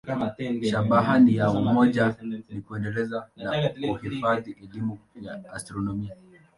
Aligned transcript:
Shabaha 0.69 1.15
ya 1.27 1.51
umoja 1.51 2.03
ni 2.49 2.61
kuendeleza 2.61 3.27
na 3.35 3.51
kuhifadhi 3.87 4.51
elimu 4.61 4.97
ya 5.21 5.53
astronomia. 5.53 6.15